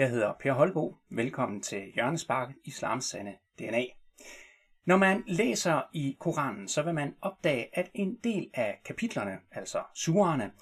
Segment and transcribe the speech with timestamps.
[0.00, 0.96] Jeg hedder Per Holbo.
[1.10, 3.84] Velkommen til Hjørnespark Islams Sande DNA.
[4.86, 9.82] Når man læser i Koranen, så vil man opdage, at en del af kapitlerne, altså
[9.94, 10.52] surerne,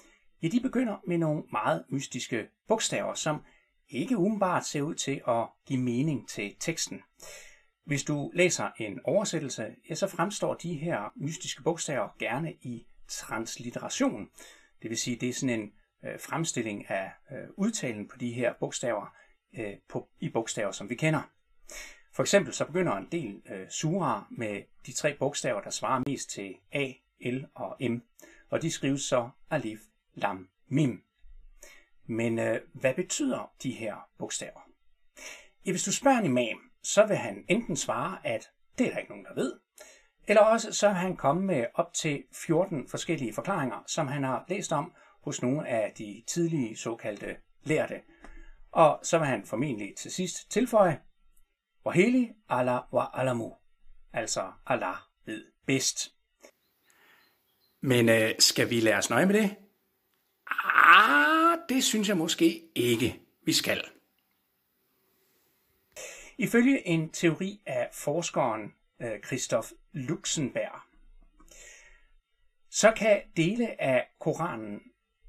[0.42, 3.40] ja, de begynder med nogle meget mystiske bogstaver, som
[3.88, 7.00] ikke umiddelbart ser ud til at give mening til teksten.
[7.86, 14.28] Hvis du læser en oversættelse, ja, så fremstår de her mystiske bogstaver gerne i translitteration.
[14.82, 15.72] Det vil sige, det er sådan en
[16.04, 19.14] øh, fremstilling af øh, udtalen på de her bogstaver
[19.58, 21.22] øh, på, i bogstaver, som vi kender.
[22.12, 26.30] For eksempel så begynder en del øh, sura med de tre bogstaver, der svarer mest
[26.30, 27.98] til A, L og M,
[28.50, 29.80] og de skrives så alif,
[30.14, 31.02] lam, mim.
[32.06, 34.60] Men øh, hvad betyder de her bogstaver?
[35.66, 38.98] Ja, hvis du spørger en imam, så vil han enten svare, at det er der
[38.98, 39.52] ikke nogen, der ved,
[40.28, 44.44] eller også så vil han komme med op til 14 forskellige forklaringer, som han har
[44.48, 44.92] læst om
[45.24, 48.00] hos nogle af de tidlige såkaldte lærte.
[48.78, 51.00] Og så vil han formentlig til sidst tilføje,
[51.82, 53.54] hvor hellig Allah var alamu,
[54.12, 56.14] altså Allah ved bedst.
[57.80, 59.56] Men øh, skal vi lade os nøje med det?
[60.74, 63.84] Ah, det synes jeg måske ikke, vi skal.
[66.38, 70.80] Ifølge en teori af forskeren øh, Christoph Luxenberg,
[72.70, 74.80] så kan dele af Koranen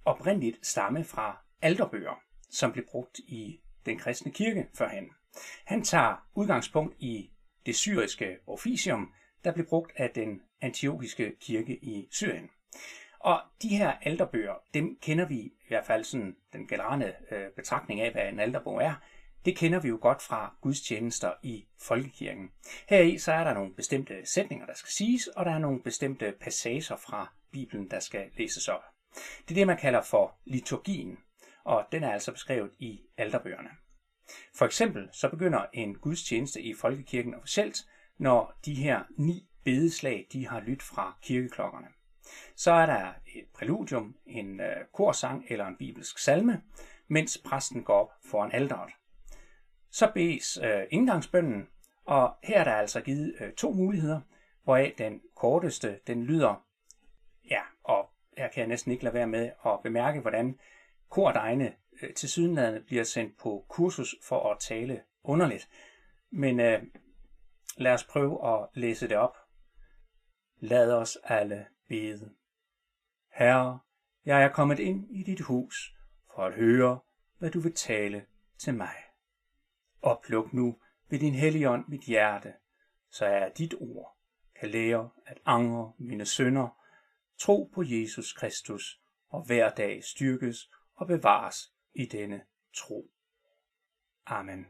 [0.05, 5.09] oprindeligt stamme fra alterbøger, som blev brugt i den kristne kirke førhen.
[5.65, 7.31] Han tager udgangspunkt i
[7.65, 12.49] det syriske officium, der blev brugt af den antiokiske kirke i Syrien.
[13.19, 18.01] Og de her alterbøger, dem kender vi i hvert fald sådan den generelle øh, betragtning
[18.01, 18.93] af, hvad en alterbog er.
[19.45, 22.51] Det kender vi jo godt fra gudstjenester i folkekirken.
[22.89, 26.33] Heri så er der nogle bestemte sætninger, der skal siges, og der er nogle bestemte
[26.41, 28.81] passager fra Bibelen, der skal læses op.
[29.15, 31.17] Det er det, man kalder for liturgien,
[31.69, 33.69] og den er altså beskrevet i alterbøgerne.
[34.55, 37.77] For eksempel så begynder en gudstjeneste i folkekirken officielt,
[38.17, 41.87] når de her ni bedeslag, de har lyttet fra kirkeklokkerne.
[42.55, 46.61] Så er der et præludium, en øh, korsang eller en bibelsk salme,
[47.07, 48.91] mens præsten går op foran alderet.
[49.91, 51.67] Så bedes øh, indgangsbønden,
[52.05, 54.21] og her er der altså givet øh, to muligheder,
[54.63, 56.65] hvoraf den korteste, den lyder,
[57.49, 60.59] ja, og her kan jeg næsten ikke lade være med at bemærke, hvordan
[61.09, 65.69] kordegne øh, til sydenlandet bliver sendt på kursus for at tale underligt.
[66.31, 66.83] Men øh,
[67.77, 69.37] lad os prøve at læse det op.
[70.59, 72.33] Lad os alle bede.
[73.33, 73.79] Herre,
[74.25, 75.95] jeg er kommet ind i dit hus
[76.35, 76.99] for at høre,
[77.37, 78.25] hvad du vil tale
[78.57, 78.95] til mig.
[80.01, 82.53] Opluk nu ved din helligånd mit hjerte,
[83.11, 84.17] så jeg dit ord
[84.59, 86.79] kan lære at angre mine sønder
[87.39, 90.69] tro på Jesus Kristus og hver dag styrkes
[90.99, 92.41] og bevares i denne
[92.75, 93.11] tro.
[94.25, 94.67] Amen.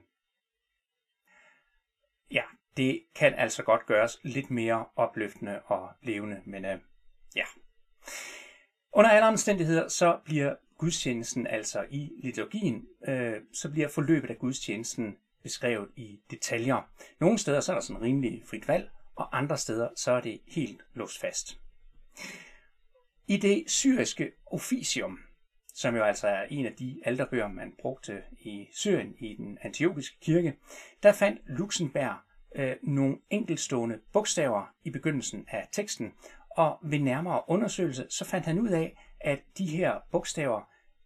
[2.32, 2.44] Ja,
[2.78, 6.80] det kan altså godt gøres lidt mere opløftende og levende, men øh,
[7.36, 7.46] ja.
[8.94, 15.18] Under alle omstændigheder, så bliver gudstjenesten altså i liturgien, øh, så bliver forløbet af gudstjenesten
[15.44, 16.92] beskrevet i detaljer.
[17.20, 20.42] Nogle steder så er der sådan rimelig frit valg, og andre steder så er det
[20.48, 21.60] helt låst fast.
[23.28, 25.20] I det syriske officium,
[25.80, 30.18] som jo altså er en af de alterbøger, man brugte i Syrien i den antiokiske
[30.22, 30.54] kirke,
[31.04, 32.16] der fandt Luxemburg
[32.56, 36.14] øh, nogle enkeltstående bogstaver i begyndelsen af teksten,
[36.58, 40.62] og ved nærmere undersøgelse så fandt han ud af, at de her bogstaver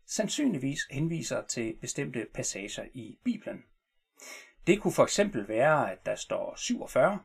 [0.08, 3.64] sandsynligvis henviser til bestemte passager i Bibelen.
[4.68, 7.20] Det kunne for eksempel være, at der står 47,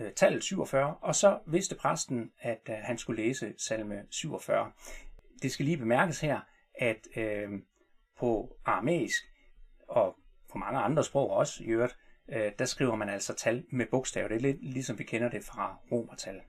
[0.00, 4.72] øh, tallet 47, og så vidste præsten, at øh, han skulle læse salme 47.
[5.44, 6.40] Det skal lige bemærkes her,
[6.74, 7.48] at øh,
[8.18, 9.24] på aramæisk
[9.88, 10.16] og
[10.52, 11.96] på mange andre sprog også i øvrigt,
[12.28, 14.28] øh, der skriver man altså tal med bogstaver.
[14.28, 16.40] Det er lidt ligesom vi kender det fra romertal.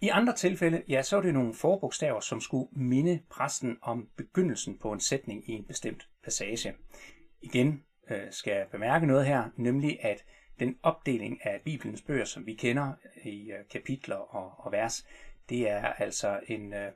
[0.00, 4.78] I andre tilfælde, ja, så er det nogle forbogstaver, som skulle minde præsten om begyndelsen
[4.78, 6.74] på en sætning i en bestemt passage.
[7.40, 10.24] Igen øh, skal jeg bemærke noget her, nemlig at
[10.60, 12.92] den opdeling af Bibelens bøger, som vi kender
[13.24, 15.06] i øh, kapitler og, og vers,
[15.48, 16.92] det er altså en, øh,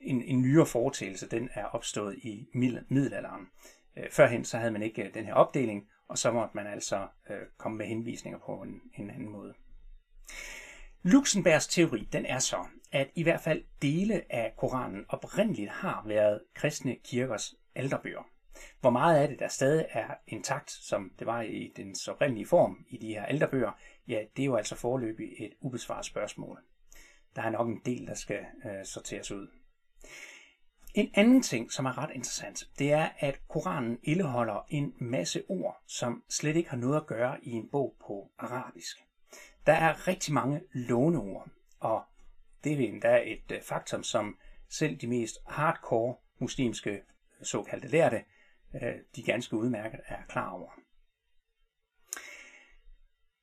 [0.00, 1.28] en, en nyere foretagelse.
[1.28, 2.48] Den er opstået i
[2.88, 3.48] middelalderen.
[3.96, 7.06] Øh, førhen så havde man ikke øh, den her opdeling, og så måtte man altså
[7.30, 9.54] øh, komme med henvisninger på en, en anden måde.
[11.02, 16.40] Luxembergs teori den er så, at i hvert fald dele af Koranen oprindeligt har været
[16.54, 18.22] kristne kirkers alterbøger.
[18.80, 22.84] Hvor meget af det, der stadig er intakt, som det var i den oprindelige form
[22.88, 23.72] i de her alterbøger,
[24.08, 26.58] ja, det er jo altså forløbig et ubesvaret spørgsmål.
[27.36, 29.48] Der er nok en del, der skal øh, sorteres ud.
[30.94, 35.82] En anden ting, som er ret interessant, det er, at Koranen indeholder en masse ord,
[35.86, 38.96] som slet ikke har noget at gøre i en bog på arabisk.
[39.66, 41.48] Der er rigtig mange låneord,
[41.80, 42.02] og
[42.64, 44.38] det er endda et øh, faktum, som
[44.68, 47.00] selv de mest hardcore muslimske øh,
[47.42, 48.24] såkaldte lærte,
[48.74, 50.70] øh, de ganske udmærket er klar over.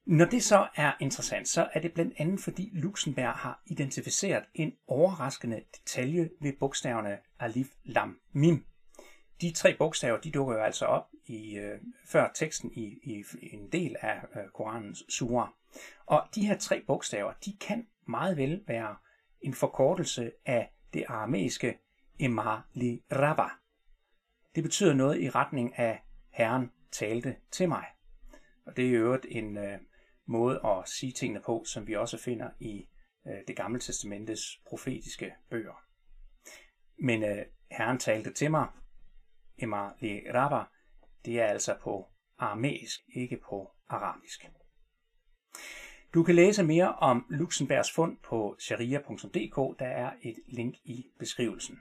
[0.08, 4.74] Når det så er interessant, så er det blandt andet fordi Luxemburg har identificeret en
[4.88, 8.66] overraskende detalje ved bogstaverne alif, lam, mim.
[9.42, 13.72] De tre bogstaver, de dukker jo altså op i øh, før teksten i, i en
[13.72, 15.54] del af øh, Koranens sura.
[16.06, 18.96] Og de her tre bogstaver, de kan meget vel være
[19.42, 21.80] en forkortelse af det aramæiske
[22.20, 23.50] Emar li Rabba.
[24.56, 27.86] Det betyder noget i retning af Herren talte til mig.
[28.66, 29.80] Og det er jo en øh,
[30.28, 32.88] måde at sige tingene på, som vi også finder i
[33.28, 35.84] øh, det gamle testamentes profetiske bøger.
[37.00, 38.68] Men øh, Herren talte til mig,
[39.58, 40.64] Emma le Rabba,
[41.26, 42.08] det er altså på
[42.38, 44.50] aramæisk, ikke på arabisk.
[46.14, 51.80] Du kan læse mere om Luxemburgs fund på sharia.dk, der er et link i beskrivelsen.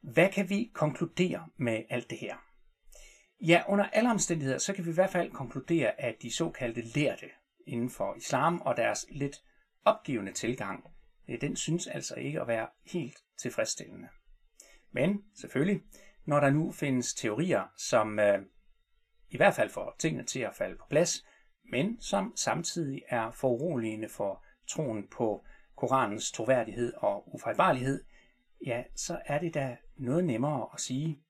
[0.00, 2.36] Hvad kan vi konkludere med alt det her?
[3.46, 7.26] Ja, under alle omstændigheder, så kan vi i hvert fald konkludere, at de såkaldte lærte
[7.66, 9.42] inden for islam og deres lidt
[9.84, 10.84] opgivende tilgang,
[11.28, 14.08] øh, den synes altså ikke at være helt tilfredsstillende.
[14.92, 15.82] Men selvfølgelig,
[16.24, 18.38] når der nu findes teorier, som øh,
[19.30, 21.26] i hvert fald får tingene til at falde på plads,
[21.70, 25.44] men som samtidig er foruroligende for troen på
[25.76, 28.04] Koranens troværdighed og ufejlbarlighed,
[28.66, 31.22] ja, så er det da noget nemmere at sige,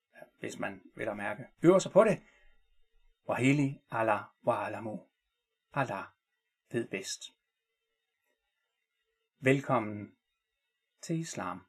[0.43, 2.23] hvis man vil at mærke øver sig på det.
[3.29, 5.01] Wahili Allah wa alamu.
[5.73, 6.05] Allah
[6.73, 7.23] ved bedst.
[9.39, 10.17] Velkommen
[11.03, 11.67] til islam.